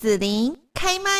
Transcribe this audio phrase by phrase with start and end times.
[0.00, 1.10] 子琳开麦。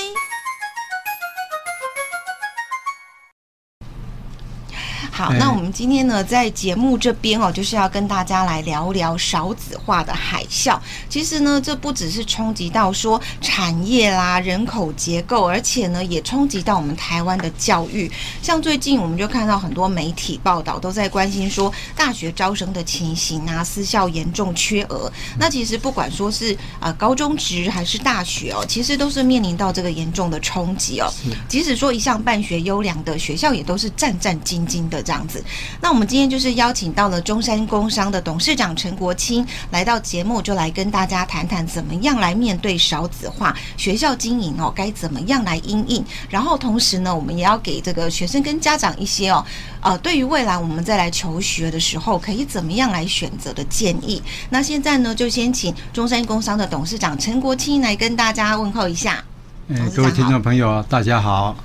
[5.21, 10.81] 好，那我们今天呢，在节目这边哦，就是要跟大家来聊聊少子化的海啸。
[11.11, 18.11] 其实呢，这不只是冲击到说产业啦、人口结构，而且呢，也冲击到我们台湾的教育。
[18.41, 25.13] 像最近我们就看到很多媒体报道都在关心说，大学招生的情形啊，私校严重缺额。
[25.39, 31.13] 那其实不管说是呃高中职还是大学哦，其实都是面临到这个严重的冲击哦。
[31.47, 35.05] 即使说一向办学优良的学校，也都是战战兢兢的。
[35.11, 35.43] 这样子，
[35.81, 46.05] 那我们今天就是邀请到了中山工商的董事长陈国清来到节目，就来跟大家谈谈怎么样来面对少子化学校经营哦，该怎么样来应应。
[46.29, 49.45] 然后同时呢，我们也要给这个学生跟家长一些哦，
[49.81, 54.23] 呃，对于未来我们再来求学的时候，可以怎么样来选择的建议。
[54.51, 59.25] 那现在呢，就先请中山工商的董事长陈国清来跟大家问候一下。
[59.67, 61.57] 嗯，各位听众朋友，大家好。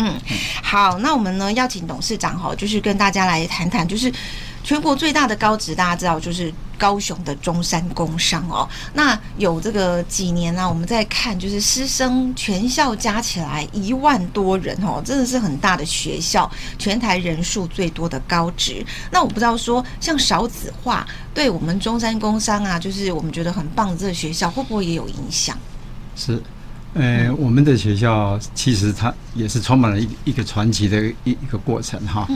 [0.00, 0.14] 嗯，
[0.62, 4.12] 好，那我们呢要请董事长哈，就是跟大家来谈谈，就是
[4.62, 8.68] 全国最大的高职，大家知道就是高雄的中山工商哦。
[8.94, 18.86] 那有这个几年呢、我们在看，就是师生全校加起来一万多人哦，真的是很大的学校，全台人数最多的高职。
[19.10, 25.58] 那我不知道说，像少子化对我们中山工商啊，就是我们觉得很棒的这个学校，会不会也有影响？
[26.14, 26.40] 是。
[26.94, 32.26] 呃，我们的学校其实它也是充满了一一个传奇的一一个过程哈。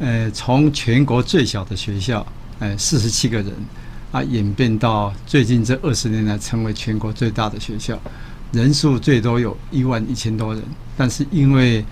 [0.00, 2.26] 呃，从全国最小的学校，
[2.58, 3.52] 呃，四十七个人，
[4.10, 7.98] 啊，演变到最近这二十年来成为全国最大的学校，
[8.52, 10.62] 人数最多有一万一千多人。
[10.96, 11.82] 但是因为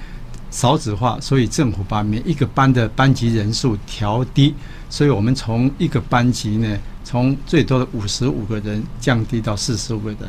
[0.51, 4.53] 少子化，所以政府把每一个班的班级人数调低，
[4.91, 6.77] 所以我们从一个班级呢。
[7.13, 10.21] 从最多的五十五个人降低到四十五个人，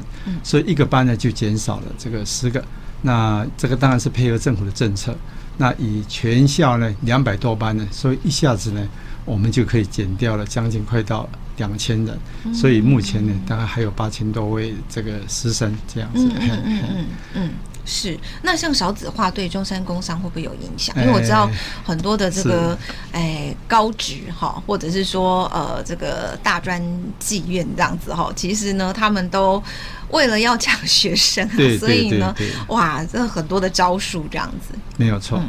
[0.44, 2.62] 所以一个班呢就减少了这个十个。
[3.04, 5.16] 那这个当然是配合政府的政策。
[5.58, 8.86] 那以全校呢两百多班呢，所以一下子呢
[9.24, 12.20] 我们就可以减掉了将近快到两千人。
[12.54, 16.28] 所以目前呢大概还有八千多位这个师生这样子。
[16.28, 17.06] 嗯嗯嗯
[17.36, 17.50] 嗯。
[17.86, 20.96] 是，那像少子化对中山工商会不会有影响？
[20.98, 21.50] 因为我知道
[21.84, 22.78] 很多的这个，
[23.12, 26.82] 哎，哎高职哈，或者是说呃，这个大专
[27.20, 29.62] 技院这样子哈，其实呢，他们都
[30.10, 32.34] 为了要抢学生，所以呢，
[32.68, 34.74] 哇，这很多的招数这样子。
[34.96, 35.42] 没有错，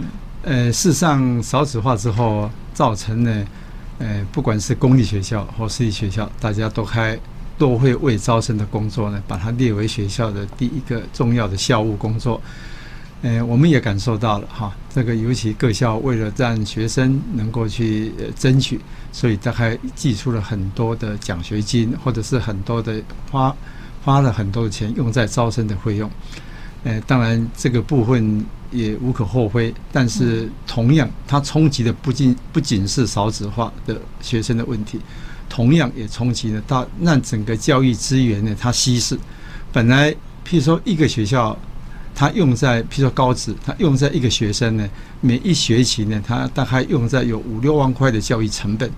[0.42, 3.46] 呃，事实上少子化之后造成呢，
[3.98, 7.16] 呃，不管是公立学校或私立学校，大家都开。
[7.56, 12.40] 都会为招生的工作呢，把它列为学校的第一个重要的校务工作。
[13.22, 18.78] 呃，我们也感受到了哈，这个尤其各校为了让学生能够去争取，
[19.12, 23.00] 所以大概寄出了很多的奖学金，或者是很多的
[23.30, 23.56] 花
[24.04, 26.10] 花了很多的钱用在招生的费用。
[26.82, 35.00] 呃，当然这个部分也无可厚非，但是同样它冲击的不仅不仅是少子化的学生的问题。
[35.54, 39.16] 同样也冲击了到让整个教育资源呢，它稀释。
[39.72, 40.10] 本来，
[40.44, 41.56] 譬如说一个学校，
[42.14, 44.88] 它用在譬如说高职，它用在一个学生呢，
[45.20, 48.90] 每一学期呢，它大概用在有五六万块的教育成本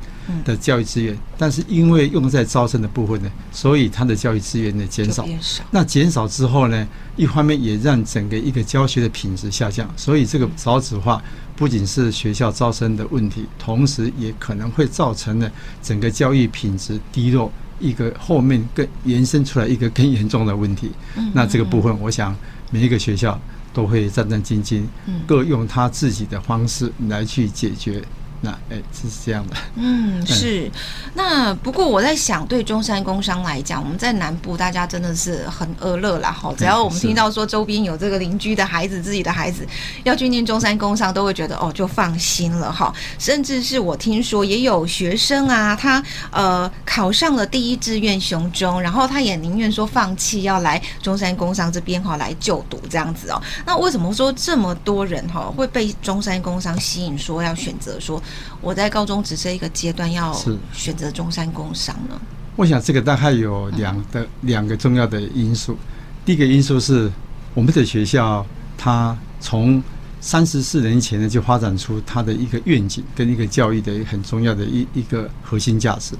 [0.44, 1.16] 的教育资源。
[1.38, 5.26] 但是因为用在招生的部分呢，所以它的教育资源呢减少。
[5.70, 9.88] 那减少之后呢，一方面也让整个一个教学的品质下降。
[9.96, 11.22] 所以这个少子化。
[11.56, 15.50] 不仅是学校招生的问题，同时也可能会造成了
[15.82, 17.50] 整个教育品质低落，
[17.80, 20.90] 一个后面更延伸出来一个更严重的问题。
[21.32, 22.36] 那这个部分，我想
[22.70, 23.40] 每一个学校
[23.72, 24.84] 都会战战兢兢，
[25.26, 28.02] 各用他自己的方式来去解决。
[28.46, 29.56] 那哎，是这样的。
[29.74, 30.70] 嗯，是。
[31.14, 36.30] 那不过我在想，对中山工商来讲，我们在南部，大家真的是很阿乐啦。
[36.30, 39.66] 哈，只要我们听到说周边有这个邻居的孩子、自己的孩子
[40.04, 42.94] 要去念中山工商，都会觉得哦，就放心了哈。
[43.18, 53.42] 甚至是我听说也有学生啊，他呃考上了第一志愿雄中，然后他也宁愿说放弃要来中山工商这边哈来就读这样子哦。
[53.64, 58.22] 那为什么说这么多人哈会被中山工商吸引，说要选择说？
[58.60, 60.34] 我在高中只是一个阶段要
[60.72, 62.20] 选择中山工商呢？
[62.56, 65.76] 我想这个大概有两个两个重要的因素。
[66.24, 67.10] 第一个因素是
[67.52, 68.44] 我们的学校，
[68.78, 69.82] 它从
[70.20, 76.14] 三十四年前呢就发展出它的一个愿景跟一个教育的一个很重要的一一个核心价值，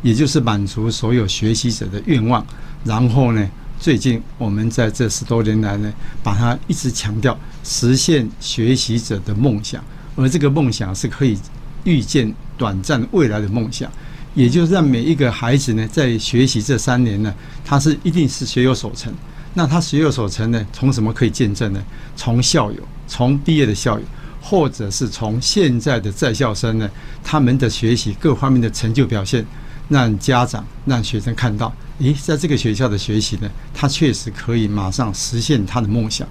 [0.00, 2.46] 也就是满足所有学习者的愿望。
[2.84, 9.84] 然后呢，最近我们在这十多年来呢，把它一直强调实现学习者的梦想。
[10.16, 11.38] 而这个梦想是可以
[11.84, 13.90] 预见短暂未来的梦想，
[14.34, 17.34] 也就是让每一个孩子呢，在学习这三年呢，
[17.64, 19.12] 他是一定是学有所成。
[19.54, 20.66] 那他学有所成呢？
[20.72, 21.82] 从什么可以见证呢？
[22.14, 22.78] 从校友，
[23.08, 24.04] 从毕业的校友，
[24.40, 26.88] 或者是从现在的在校生呢，
[27.24, 29.44] 他们的学习各方面的成就表现，
[29.88, 36.24] 让家长、让学生看到，诶，在这个学校的学习呢，他确实可以马上实现他的梦想。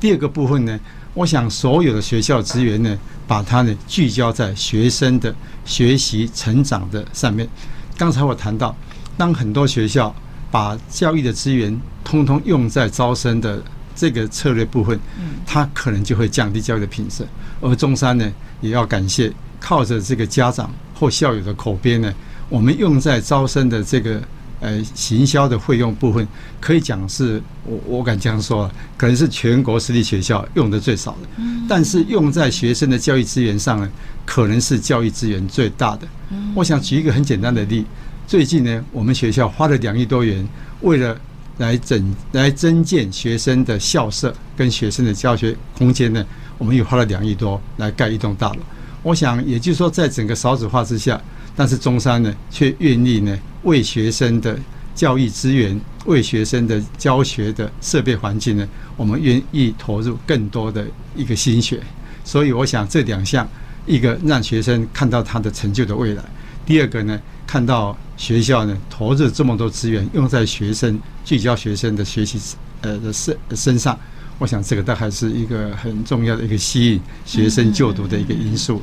[0.00, 0.80] 第二个部分呢，
[1.14, 5.32] 我想所有的学校资源呢，把它呢聚焦在学生的
[5.64, 7.48] 学习成长的上面。
[7.96, 8.76] 刚才我谈到，
[9.16, 10.12] 当很多学校
[10.50, 13.62] 把教育的资源通通用在招生的
[13.94, 14.98] 这个策略部分，
[15.46, 17.24] 它可能就会降低教育的品质。
[17.60, 20.68] 而中山呢，也要感谢靠着这个家长
[20.98, 22.12] 或校友的口碑呢，
[22.48, 24.20] 我们用在招生的这个
[24.64, 26.26] 呃行销的费用部分，
[26.58, 31.28] 可以讲是我我敢这样说，可能是全国私立学校用的最少的。
[31.68, 33.88] 但是用在学生的教育资源上呢，
[34.24, 36.08] 可能是教育资源最大的。
[36.54, 37.84] 我想举一个很简单的例，
[38.26, 40.48] 最近呢，我们学校花了两亿多元，
[40.80, 41.14] 为了
[41.58, 46.24] 来整来增建学生的校舍跟学生的教学空间呢，
[46.56, 48.60] 我们又花了两亿多来盖一栋大楼。
[49.02, 51.20] 我想，也就是说，在整个少子化之下，
[51.56, 54.58] 但是中山呢，却愿意呢为学生的
[54.94, 61.80] 教育资源、为学生的教学的设备环境呢，我们愿意投入更多的一个心血。
[62.24, 63.48] 所以，我想这两项。
[63.86, 66.24] 一个让学生看到他的成就的未来，
[66.64, 74.00] 第二个呢，看到学校呢投入这么多资源用在学生聚焦学生的学习呃的身身上，
[74.38, 78.80] 我想这个都还是一个很重要的一个吸引学生就读的一个因素。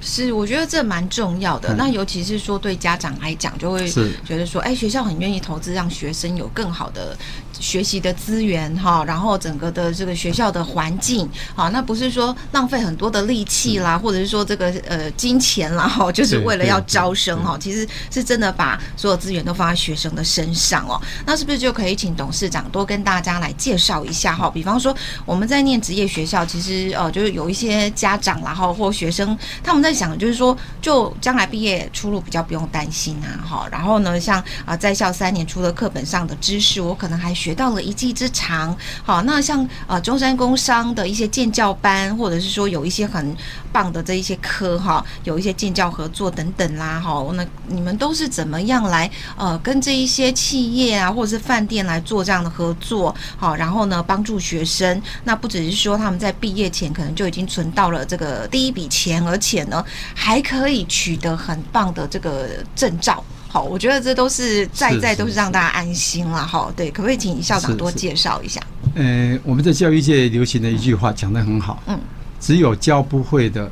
[0.00, 1.74] 是，我觉得这蛮重要的。
[1.74, 3.88] 那尤其是说对家长来讲，就会
[4.24, 7.16] 觉得说，哎，学校很愿意投资，让学生有更好的。
[7.60, 20.98] 学习的资源哈，然后整个的这个学校的环境好，那不是说浪费很多的力气啦，或者是说这个呃金钱啦哈，就是为了要招生哈，其实是真的把所有资源都放在学生的身上哦。
[21.26, 24.48] 那是不是就可以请董事长多跟大家来介绍一下哈？
[24.48, 24.96] 比方说
[25.26, 33.68] 我们在念职业学校，其实呃就是有一些家长然后或学生他们在想，就是说就将来毕业出路比较不用担心啊哈。
[33.70, 37.49] 然后呢，像啊在校三年，除了课本上的知识，我可能还学。
[37.50, 43.36] 学到了一技之长，好，那像呃中山工商的一些建教班，或者是说有一些很
[43.72, 63.24] 棒的这一些科哈，有一些建教合作等等啦，哈，那你们都是怎么样来呃跟这一些企业啊，或者是饭店来做这样的合作，好，然后呢帮助学生，那不只是说他们在毕业前可能就已经存到了这个第一笔钱，而且呢还可以取得很棒的这个证照。
[63.52, 66.72] 好，我觉得这都是在在都是让大家安心了哈。
[66.76, 68.62] 对，可不可以请校长多介绍一下？
[68.94, 71.98] 呃，我们在教育界流行的一句话讲得很好，嗯，
[72.38, 73.68] 只有教不会的，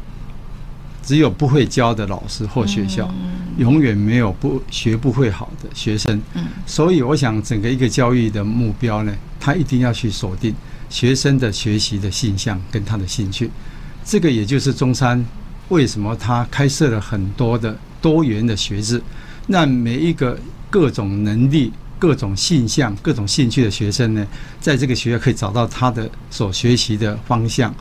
[1.01, 3.09] 只有不会教的老师或学校，
[3.57, 6.21] 永远没有不学不会好的学生。
[6.35, 10.53] 嗯，所以我想整个一个教育的目标呢，他一定要去锁定
[10.91, 13.49] 学生的学习的性向跟他的兴趣。
[14.05, 15.25] 这个也就是中山
[15.69, 19.01] 为什么他开设了很多的多元的学制。
[19.49, 20.39] 让每一个
[20.71, 24.25] 各种能力、各种性向、各种兴趣的学生呢，
[24.61, 27.75] 在这个学校可以找到他的所学习的方向。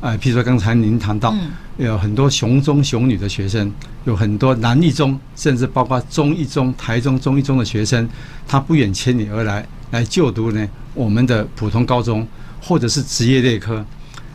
[0.00, 1.34] 啊，譬如说刚才您谈到，
[1.78, 3.72] 有很多雄中雄女的学生，
[4.04, 8.06] 有很多南一中，甚至包括中一中、台中中一中的学生，
[8.46, 12.26] 他不远千里而来来就读呢我们的普通高中，
[12.60, 13.82] 或者是职业类科。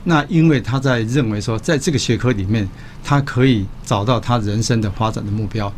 [0.05, 2.67] 那因为他在认为说，在这个学科里面，
[3.03, 5.71] 他可以找到他人生的发展的目标。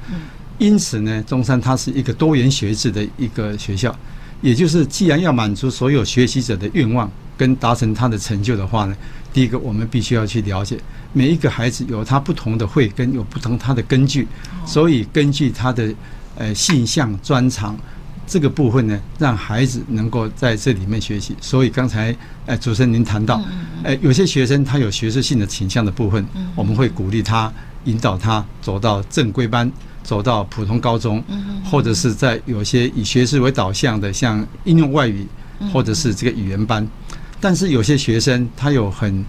[0.62, 3.94] 因此呢，中山它是一个多元学制的一个学校，
[4.42, 8.96] 也就是既然要满足所有学习者的愿望跟达成他的成就的话呢，
[9.34, 10.78] 第一个我们必须要去了解
[11.14, 14.28] 每一个孩子有他不同的慧根，有不同他的根据，
[14.64, 15.92] 所以根据他的
[16.38, 17.76] 呃性向专长
[18.28, 21.36] 这个部分呢，让孩子能够在这里面学习。
[21.42, 22.16] 所以刚才
[22.46, 23.44] 呃主持人您谈到，
[23.82, 26.24] 呃有些学生他有学术性的倾向的部分，
[26.56, 27.52] 我们会鼓励他，
[27.86, 29.72] 引导他走到正规班。
[30.04, 31.24] 走到普通高中，
[31.70, 35.28] 或者是在有些以学识为导向的，像应用外语，
[35.72, 36.88] 或者是这个语言班。
[37.40, 39.26] 但是有些学生他有很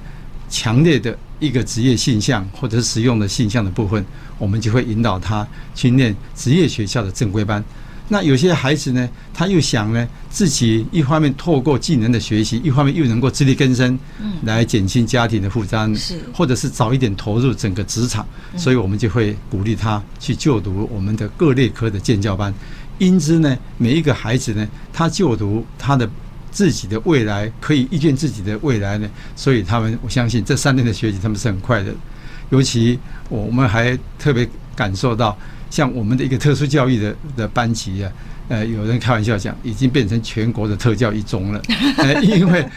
[0.49, 4.05] 强烈的一个职业性向，或者是实用的性向的部分，
[4.38, 7.62] 我们就会引导他去念职业学校的正规班。
[8.09, 22.52] 那有些孩子呢，他又想呢，自己一方面透过技能的学习，一方面又能够自力更生，嗯来减轻家庭的负担，是，或者是早一点投入整个职场，所以我们就会鼓励他去就读我们的各类科的建教班。
[22.99, 26.09] 因之呢，每一个孩子呢，他就读他的
[26.50, 31.94] 自己的未来，可以预见自己的未来呢，所以他们我相信这三年的学习他们是很快的，
[32.50, 32.99] 尤其
[33.30, 35.38] 我们还特别感受到。
[35.73, 38.12] 像我们的一个特殊教育的的班级啊，
[38.49, 41.62] 呃，有人开玩笑讲，已经变成全国的特教一中了。
[41.97, 42.69] 呃，因为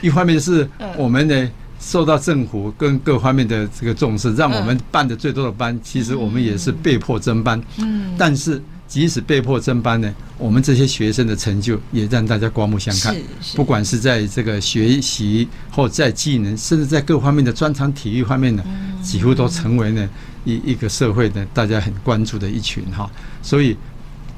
[0.00, 7.62] 一方面是我们呢受到政府跟各方面的这个重视，让我们办的最多的班，其实我们也是被迫增班。
[7.76, 8.62] 嗯，但是。
[8.88, 13.14] 即使被迫增班呢，我们这些学生的成就也让大家刮目相看。
[13.54, 18.64] 不管是在这个学习或在技能，甚至在各方面的专长体育方面呢，
[19.02, 20.08] 几乎都成为呢
[20.44, 23.10] 一一个社会的大家很关注的一群哈。
[23.42, 23.76] 所以，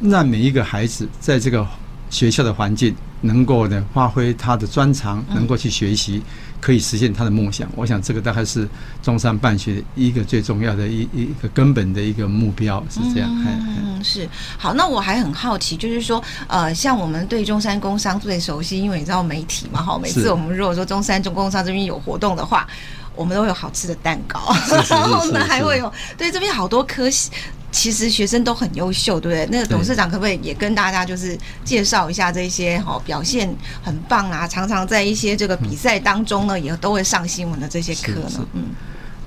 [0.01, 1.67] 让每一个孩子在这个
[2.09, 6.23] 学校的环境能够呢发挥他的专长，能够去学习。
[6.61, 8.69] 可以实现他的梦想，我想这个大概是
[9.03, 13.31] 中山办学一个最重要的一一个根本的一个目标，是这样。
[13.47, 14.29] 嗯，是。
[14.59, 22.69] 好，那我还很好奇，就是说，呃，像我们对中山工商最熟悉，因为你知道媒体嘛，哈，每次我们如果说中山中工商这边有活动的话，
[23.15, 24.41] 我们都有好吃的蛋糕，
[24.89, 27.31] 然后呢还会有对这边好多科系。
[27.73, 29.47] 其实学生都很优秀，对不对？
[29.53, 33.49] 那个董事长可不可以也跟大家就是介绍一下这些哈表现
[33.81, 38.47] 很棒啊，常常在一些这个比赛当中呢，也都会上新闻的这些课呢？
[38.55, 38.65] 嗯，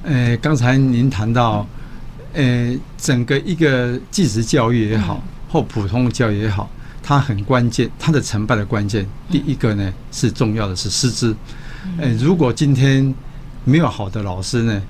[0.04, 1.66] 呃，刚才您谈到，
[2.34, 6.70] 呃，整个一个技职教育也好，或普通教育也好，
[7.02, 11.34] 它很关键，它的成败的关键，第一个呢是重要的是师资。
[11.98, 13.16] 呃，如果今天
[13.66, 14.82] 没有好的老师呢，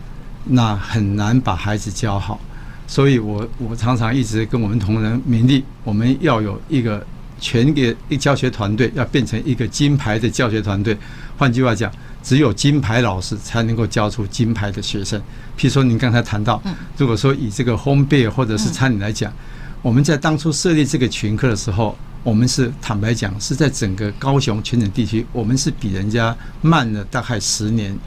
[0.46, 2.40] 那很难把孩子教好。
[2.86, 7.04] 所以我我常常一直跟我们同仁勉励，我们要有一个
[7.40, 10.96] 全给一教学团队，要变成一个金牌的教学团队。
[11.38, 15.20] 换句话讲，只有金牌老师才能够教出金牌的学生。
[15.58, 16.62] 譬如说，您刚才谈到，
[16.98, 19.32] 如果说以这个烘焙或者是餐饮来讲，
[19.82, 27.98] 我们在当初设立这个群课的时候，我们是坦白讲，是在整个高雄全省地区，我们是比人家慢了大概十年。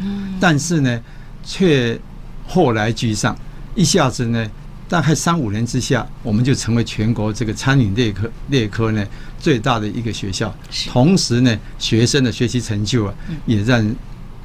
[0.40, 1.00] 但是呢，
[1.44, 1.98] 却
[2.46, 3.36] 后来居上，
[3.74, 4.50] 一下子呢。
[4.88, 9.04] 大概三五年之下，我们就成为全国这个餐饮类科类科呢
[9.36, 10.54] 最大的一个学校。
[10.88, 13.12] 同时呢，学生的学习成就啊，
[13.46, 13.84] 也让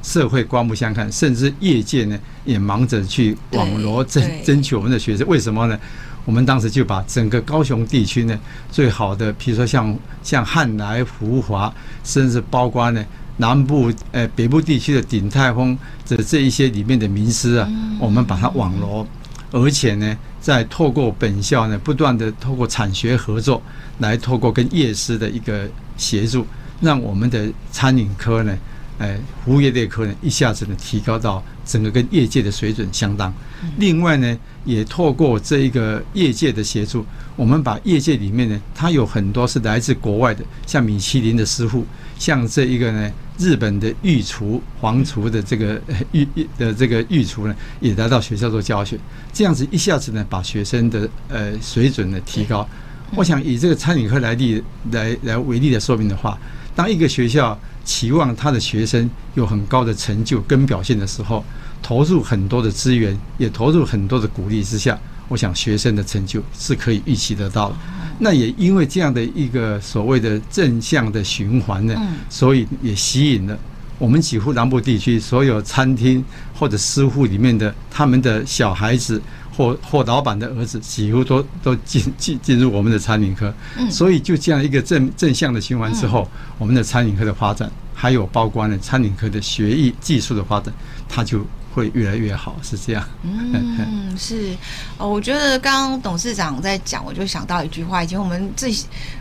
[0.02, 5.24] 社会刮目相看，甚至业界呢也忙着去网罗争争取我们的学生。
[5.28, 5.78] 为什么呢？
[6.24, 8.38] 我们当时就把整个高雄地区呢
[8.70, 11.72] 最好的，比如说像像汉来、福华，
[12.04, 13.04] 甚至包括呢
[13.36, 15.76] 南部呃北部地区的鼎泰丰
[16.06, 19.06] 的这一些里面的名师啊，我们把它网罗，
[19.50, 20.16] 而且呢。
[20.42, 23.62] 在透过本校呢，不断的透过产学合作，
[23.98, 26.44] 来透过跟业师的一个协助，
[26.80, 28.58] 让我们的餐饮科呢，
[28.98, 33.32] 哎，服务业类科呢，一下子呢提高到整个跟业界的水准相当。
[33.78, 37.04] 另外呢，也透过这一个业界的协助，
[37.36, 41.84] 我们把业界里面呢，它有很多是来自国外的，像米其林的师傅，
[42.18, 43.10] 像这一个呢。
[43.38, 45.80] 日本的御厨、皇厨的这个
[46.12, 46.24] 御
[46.58, 48.96] 的这个御厨呢，也来到学校做教学，
[49.32, 52.68] 这样子一下子呢，把学生的呃水准呢提高。
[53.16, 56.38] 我想以这个餐饮科来例来来为例的说明的话，
[56.76, 61.44] 当一个学校期望他的学生有很高的成就跟表现的时候，
[61.82, 64.98] 投入很多的资源，也投入很多的鼓励之下，
[65.28, 67.76] 我想学生的成就是可以预期得到的。
[68.18, 71.94] 那也因为这样的一个所谓的正向的循环呢，
[72.28, 73.58] 所以也吸引了
[73.98, 76.24] 我们几乎南部地区所有餐厅
[76.54, 79.20] 或者师傅里面的他们的小孩子
[79.56, 83.52] 或或老板的儿子，几乎都都进进进入我们的餐饮科。
[83.90, 86.28] 所以就这样一个正正向的循环之后，
[86.58, 90.72] 我们的餐饮科的发展，还有包括呢餐饮科的学艺技术的发展，
[91.08, 91.44] 它就。
[91.74, 93.04] 会越来越好，是这样。
[93.22, 94.54] 嗯，是。
[94.98, 98.70] 哦，我觉得刚刚董事长在讲，我就想到一句话，以前我们这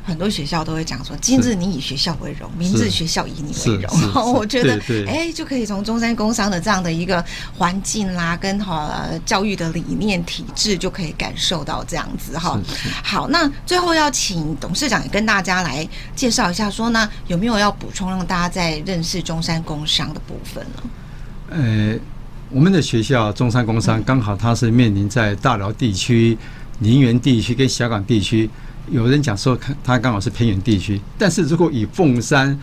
[0.03, 7.24] 很多学校都会讲说：“今日你以学校为荣，明日学校以你为荣。”然后 我觉得，哎，就可以从中山工商的这样的一个
[7.58, 12.60] 环境啦，跟哈教育的理念体制，就可以感受到这样子哈。
[13.03, 20.84] 好，那最后要请董事长也跟大家来介绍一下，说呢，有没有要补充，让大家在认识中山工商的部分呢？
[21.50, 22.00] 呃。
[22.53, 26.38] 我们的学校中山工商刚好它是面临在大寮地区、
[26.82, 28.50] 林园地区跟小港地区。
[28.90, 32.60] 有人讲说，它刚好是偏远地区，但是如果以凤山、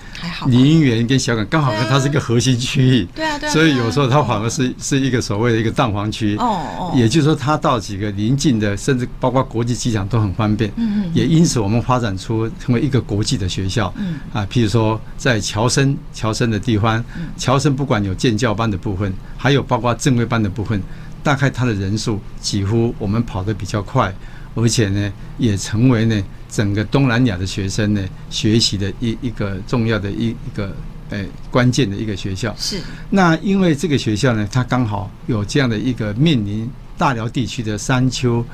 [0.46, 17.02] 林园跟小港，刚好跟它是一个核心区域，对啊，对啊，所以有时候它反而是是一个所谓的一个蛋黄区，哦哦，也就是说它到几个邻近的，甚至包括国际机场都很方便，嗯嗯，也因此我们发展出成为一个国际的学校，嗯啊，譬如说在侨生侨生的地方，
[17.38, 20.82] 侨生不管有建教班的部分，还有包括正规班的部分，
[21.22, 24.14] 大概它的人数几乎我们跑得比较快。
[24.54, 26.20] 而且呢，也成为呢
[26.50, 30.74] 整个东南亚的学生呢学习的一一个重要的一一个
[31.10, 32.52] 呃关键的一个学校。
[32.58, 32.80] 是。
[33.10, 38.44] 那因为这个学校呢，它刚好有这样的一个面临大辽地区的山丘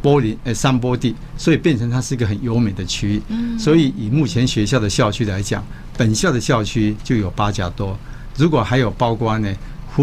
[0.00, 3.22] 坡林呃山坡地，所以变成它是一个很优美的区域。
[3.28, 5.62] 嗯，所以以目前学校的校区来讲，
[5.98, 7.98] 本校的校区就有八甲多，
[8.36, 9.54] 如果还有包括呢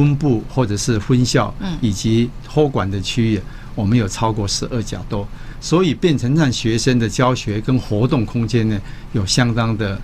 [0.03, 3.41] 分部或者是分校，以及托管的区域，
[3.73, 5.25] 我们有超过十二家多，
[5.61, 8.77] 所以变成让学生的教学跟活动空间呢
[9.13, 9.97] 有相当的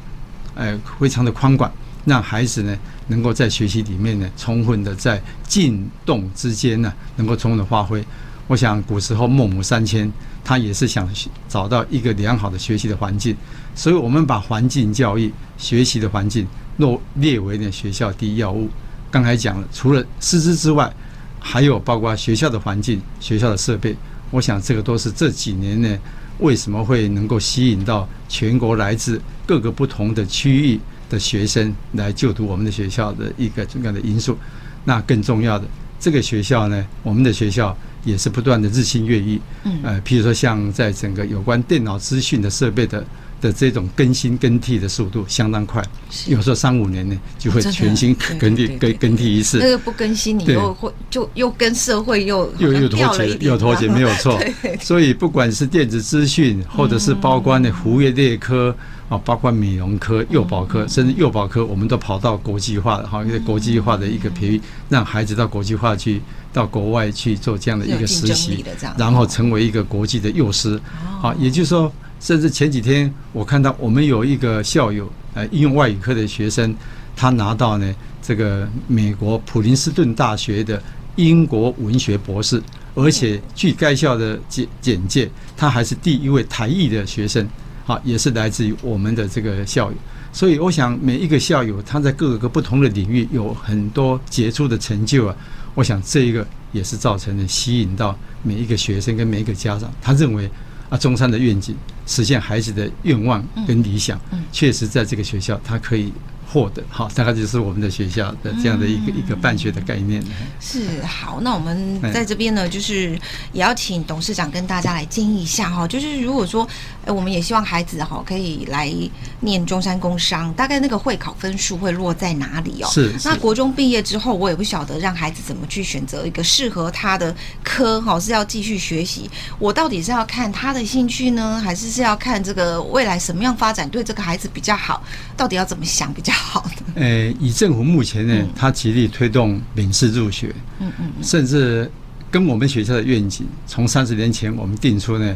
[0.56, 1.70] 呃非常的宽广。
[2.06, 2.76] 让孩子呢，
[3.08, 8.04] 能够在学习里面呢，充分的在进动之间呢，能够充分的发挥。
[8.48, 10.12] 我想古时候孟母三迁，
[10.44, 11.08] 他也是想
[11.48, 13.36] 找到一个良好的学习的环境，
[13.76, 18.70] 所以我们把环境教育、学习的环境若列为呢学校第一要务。
[19.12, 20.92] 刚才讲了，除了师资之外，
[21.40, 23.96] 还有包括学校的环境、学校的设备。
[24.32, 26.00] 我想这个都是这几年呢，
[26.40, 30.80] 为什么会能够吸引到全国来自各个不同的区域。
[31.12, 34.38] 的学生来就读我们的学校的一个重要的因素，
[34.86, 35.68] 那更重要的，
[36.00, 43.06] 这个学校呢，我们的学校也是不断的日新月异，嗯，呃，譬如说像在整个有关电脑资讯的设备的
[43.42, 45.84] 的这种更新更替的速度相当快，
[46.28, 54.40] 有时候三五年呢就会全新 更替更更替一次，那个不更新你又会就又跟社会又又又脱节，又脱节没有错，
[54.80, 58.74] 所以不管是电子资讯或者是包括的服务业列科。
[59.12, 66.22] 啊，包括美容科、幼保科，甚至幼保科，我们都跑到国际化的哈，一个国际化的一个培育，让孩子到国际化去，
[66.54, 68.64] 到国外去做这样的一个实习，
[68.98, 70.80] 然后成为一个国际的幼师。
[71.20, 76.74] 好，也就是说，甚至前几天我看到我们有一个校友，呃，应用外语科的学生，
[77.16, 80.82] 他拿到呢这个美国普林斯顿大学的
[81.16, 82.62] 英国文学博士，
[82.94, 87.46] 而且据该校的简简介，他还是第一位台裔的学生。
[87.88, 89.98] 啊，也是来自于我们的这个校友，
[90.32, 95.36] 所以我想每一个校友他在各个不同的领域有很多杰出的成就啊，
[95.74, 100.50] 我想这一个也是造成了吸引到每一个学生跟每一个家长，他认为
[100.90, 101.76] 啊，中山的愿景
[102.12, 104.20] 实现孩子的愿望跟理想，
[104.52, 106.12] 确实在这个学校他可以。
[106.54, 110.22] 获得好，大概就是我们的学校的这样的一个一个办学的概念。
[110.60, 113.18] 是好，那我们在这边呢，就是
[113.54, 116.68] 也要请董事长跟大家来建议一下哈，就是如果说，
[117.06, 118.94] 哎，我们也希望孩子哈可以来
[119.40, 122.90] 念中山工商，大概那个会考分数会落在哪里哦？
[122.92, 123.12] 是。
[123.26, 135.02] 那国中毕业之后，我也不晓得让孩子怎么去选择一个适合他的科哈，是要继续学习，我到底是要看他的兴趣呢，还是是要看这个未来什么样发展对这个孩子比较好？
[135.36, 136.52] 到底要怎么想比较好？
[136.52, 141.90] 好的，呃，以政府目前呢，他极力推动免试入学，嗯嗯，甚至
[142.30, 145.34] 跟我们学校的愿景，从三十年前我们定出呢，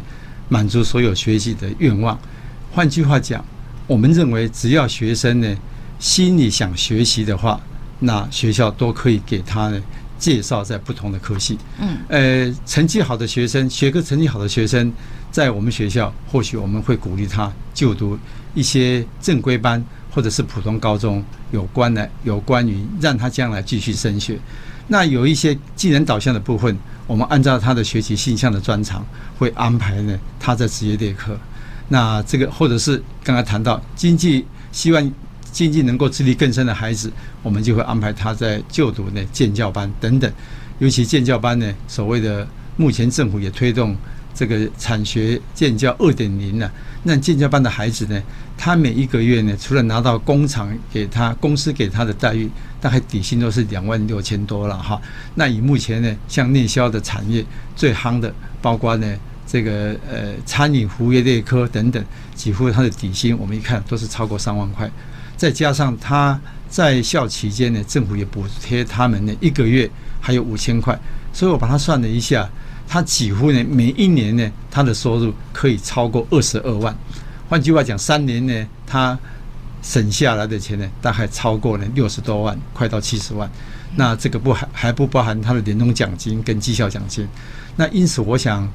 [0.50, 2.20] 满足所有学习的愿望。
[2.72, 3.44] 换句话讲，
[3.88, 5.58] 我们认为只要学生呢
[6.00, 7.60] 心里想学习的话，
[8.00, 9.82] 那学校都可以给他呢
[10.18, 11.58] 介绍在不同的科系。
[11.80, 14.92] 嗯，呃，成绩好的学生，学科成绩好的学生，
[15.32, 18.18] 在我们学校或许我们会鼓励他就读
[18.54, 19.84] 一些正规班。
[20.16, 24.40] 或者是普通高中有关的，有关于让他将来继续升学。
[24.88, 29.06] 那有一些技能导向的部分，我们按照他的学习性向的专长，
[29.38, 31.38] 会安排呢他在职业列课。
[31.90, 35.12] 那这个或者是刚才谈到经济，希望
[35.52, 40.32] 经济能够自力更生的孩子，我们就会安排他在就读呢建教班等等。
[40.80, 43.96] 尤其建教班呢，所谓的目前政府也推动
[44.36, 46.70] 这个产学建教二点零呢。
[47.04, 48.22] 那建教班的孩子呢，
[48.58, 52.50] 他每一个月呢，除了拿到工厂给他公司给他的待遇，
[52.82, 55.00] 大概底薪都是两万六千多了哈。
[55.36, 57.46] 那以目前呢，像内销的产业
[57.76, 64.90] 最夯的，包括呢这个呃餐饮服务业列科等等，几乎他的底薪我们一看都是超过三万块。
[65.38, 69.88] 再加上他在校期间呢，政府也补贴他们呢一个月
[70.20, 71.00] 还有五千块，
[71.32, 72.50] 所以我把它算了一下。
[72.88, 76.96] 他几乎呢，每一年呢，他的收入可以超过二十二万。
[77.50, 79.18] 换句话讲，三年呢，他
[79.82, 83.50] 省下来的钱呢，大概超过了六十多万，快到七十万。
[83.96, 87.28] 那这个不还还不包含他的年终奖金跟绩效奖金。
[87.76, 88.68] 那因此，我想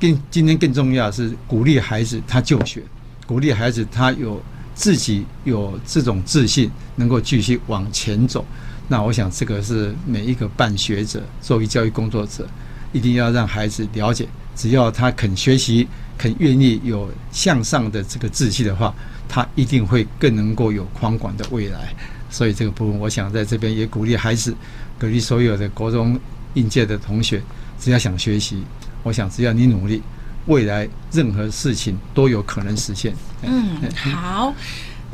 [0.00, 2.82] 更今天更重要是鼓励孩子他就学，
[3.26, 4.42] 鼓励孩子他有
[4.74, 8.44] 自己有这种自信，能够继续往前走。
[8.88, 12.46] 那我想，这个是每一个办学者作为教育工作者。
[12.94, 14.26] 一定要让孩子了解，
[14.56, 18.94] 只要他肯学习、肯愿意有向上的这个志气的话，
[19.28, 21.92] 他一定会更能够有宽广的未来。
[22.30, 24.54] 所以这个部分，我想在这边也鼓励孩子，
[24.98, 26.18] 鼓励所有的国中
[26.54, 27.42] 应届的同学，
[27.80, 28.62] 只要想学习，
[29.02, 30.00] 我想只要你努力，
[30.46, 33.12] 未来任何事情都有可能实现。
[33.42, 34.54] 嗯，好。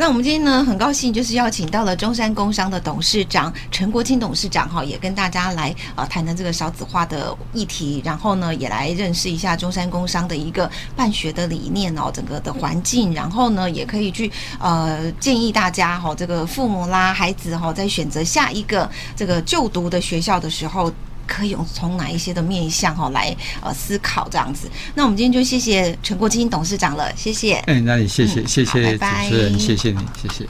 [0.01, 20.91] 那我们今天呢，很高兴就是邀请到了中山工商的董事长陈国清董事长哈，也跟大家来呃谈谈这个少子化的议题，然后呢，也来认识一下中山工商的一个办学的理念哦，整个的环境，然后呢，也可以去呃建议大家哈，这个父母啦、孩子哈，在选择下一个这个就读的学校的时候。
[21.31, 27.55] 可以用从哪一些的面向哈来呃思考这样子，那我们今天就谢谢陈国金董事长了，谢谢。
[27.69, 30.47] 哎，那你谢谢、嗯、谢谢主持人，谢谢你，谢谢。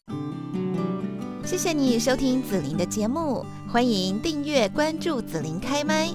[1.44, 6.08] 谢谢你收听紫琳的节目，欢迎订阅关注紫琳开麦。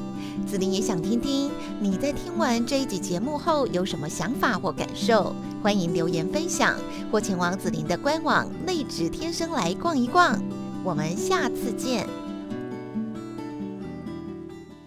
[0.48, 6.76] 紫琳也想听听你在听完这一集节目后有什么想法或感受，欢迎留言分享
[7.12, 10.42] 或前往紫琳的官网内指天生来逛一逛。
[10.84, 12.25] 我们下次见。